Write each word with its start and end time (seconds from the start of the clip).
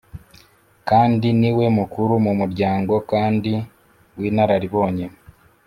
kandi 0.89 1.27
ni 1.39 1.49
wemukuru 1.57 2.13
mu 2.25 2.31
muryango 2.39 2.93
kandi 3.11 3.53
w’inararibonye 4.19 5.05